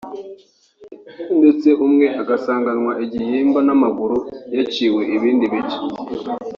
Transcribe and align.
ndetse 1.37 1.69
umwe 1.85 2.05
agasanganwa 2.21 2.91
igihimba 3.05 3.59
n’amaguru 3.67 4.17
yaciwe 4.55 5.01
ibindi 5.15 5.45
bice 5.53 5.77